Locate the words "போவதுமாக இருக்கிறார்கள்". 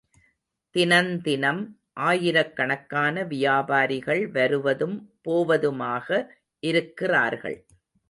5.25-7.59